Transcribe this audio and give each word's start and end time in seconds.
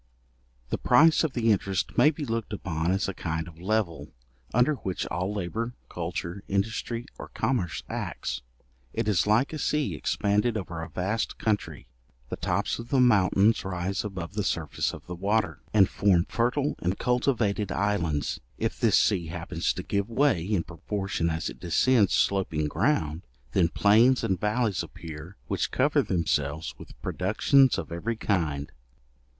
The 0.71 0.79
price 0.79 1.23
of 1.23 1.33
the 1.33 1.51
interest 1.51 1.95
may 1.95 2.09
be 2.09 2.25
looked 2.25 2.53
upon 2.53 2.89
as 2.91 3.07
a 3.07 3.13
kind 3.13 3.47
of 3.47 3.61
level, 3.61 4.11
under 4.51 4.73
which 4.77 5.05
all 5.05 5.31
labour, 5.31 5.75
culture, 5.89 6.41
industry, 6.47 7.05
or 7.19 7.27
commerce, 7.27 7.83
acts. 7.87 8.41
It 8.93 9.07
is 9.07 9.27
like 9.27 9.53
a 9.53 9.59
sea 9.59 9.93
expanded 9.93 10.57
over 10.57 10.81
a 10.81 10.89
vast 10.89 11.37
country; 11.37 11.85
the 12.29 12.35
tops 12.35 12.79
of 12.79 12.89
the 12.89 12.99
mountains 12.99 13.63
rise 13.63 14.03
above 14.03 14.33
the 14.33 14.43
surface 14.43 14.91
of 14.91 15.05
the 15.05 15.13
water, 15.13 15.61
and 15.71 15.87
form 15.87 16.25
fertile 16.25 16.77
and 16.79 16.97
cultivated 16.97 17.71
islands. 17.71 18.39
If 18.57 18.79
this 18.79 18.97
sea 18.97 19.27
happens 19.27 19.71
to 19.73 19.83
give 19.83 20.09
way, 20.09 20.43
in 20.43 20.63
proportion 20.63 21.29
as 21.29 21.47
it 21.47 21.59
descends, 21.59 22.13
sloping 22.13 22.67
ground, 22.67 23.21
then 23.51 23.69
plains 23.69 24.23
and 24.23 24.39
vallies 24.39 24.81
appear, 24.81 25.37
which 25.45 25.69
cover 25.69 26.01
themselves 26.01 26.73
with 26.79 26.99
productions 27.03 27.77
of 27.77 27.91
every 27.91 28.15
kind. 28.15 28.71